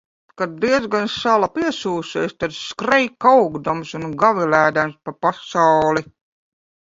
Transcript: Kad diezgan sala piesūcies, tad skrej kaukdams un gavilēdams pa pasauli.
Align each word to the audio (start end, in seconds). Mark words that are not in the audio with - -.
Kad 0.41 0.53
diezgan 0.61 1.09
sala 1.15 1.49
piesūcies, 1.57 2.33
tad 2.43 2.55
skrej 2.61 3.05
kaukdams 3.27 3.93
un 4.01 4.09
gavilēdams 4.25 4.97
pa 5.05 5.15
pasauli. 5.29 6.05